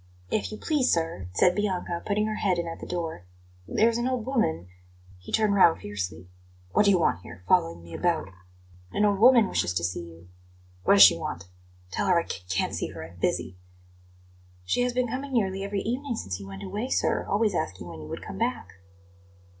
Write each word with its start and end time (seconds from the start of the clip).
"If 0.31 0.51
you 0.51 0.57
please, 0.57 0.91
sir," 0.91 1.27
said 1.33 1.53
Bianca, 1.53 2.01
putting 2.03 2.25
her 2.25 2.33
head 2.37 2.57
in 2.57 2.67
at 2.67 2.79
the 2.79 2.87
door, 2.87 3.23
"there's 3.67 3.99
an 3.99 4.07
old 4.07 4.25
woman" 4.25 4.67
He 5.19 5.31
turned 5.31 5.53
round 5.53 5.79
fiercely. 5.79 6.27
"What 6.71 6.85
do 6.85 6.89
you 6.89 6.97
want 6.97 7.21
here 7.21 7.43
following 7.47 7.83
me 7.83 7.93
about?" 7.93 8.27
"An 8.91 9.05
old 9.05 9.19
woman 9.19 9.47
wishes 9.47 9.75
to 9.75 9.83
see 9.83 9.99
you." 10.01 10.27
"What 10.85 10.95
does 10.95 11.03
she 11.03 11.15
want? 11.19 11.49
Tell 11.91 12.07
her 12.07 12.17
I 12.19 12.25
c 12.25 12.41
can't 12.49 12.73
see 12.73 12.87
her; 12.87 13.03
I'm 13.05 13.17
busy." 13.19 13.57
"She 14.65 14.81
has 14.81 14.91
been 14.91 15.07
coming 15.07 15.33
nearly 15.33 15.63
every 15.63 15.81
evening 15.81 16.15
since 16.15 16.39
you 16.39 16.47
went 16.47 16.63
away, 16.63 16.89
sir, 16.89 17.23
always 17.29 17.53
asking 17.53 17.87
when 17.87 18.01
you 18.01 18.07
would 18.07 18.23
come 18.25 18.39
back." 18.39 18.71